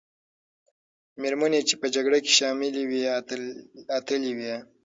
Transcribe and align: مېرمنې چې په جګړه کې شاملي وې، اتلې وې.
مېرمنې 1.21 1.59
چې 1.67 1.75
په 1.81 1.87
جګړه 1.95 2.17
کې 2.25 2.31
شاملي 2.37 2.83
وې، 2.89 3.01
اتلې 3.97 4.31
وې. 4.37 4.55